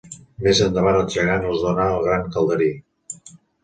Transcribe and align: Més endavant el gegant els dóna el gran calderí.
Més 0.45 0.61
endavant 0.67 0.97
el 1.03 1.13
gegant 1.17 1.47
els 1.51 1.63
dóna 1.69 1.87
el 1.93 2.05
gran 2.09 2.29
calderí. 2.35 2.75